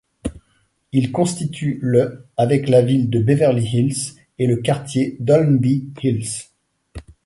[0.93, 6.45] Il constitue le avec la ville de Beverly Hills et le quartier d'Holmby Hills.